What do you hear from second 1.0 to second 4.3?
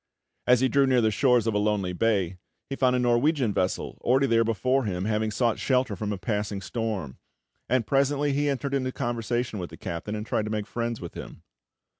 the shores of a lonely bay, he found a Norwegian vessel already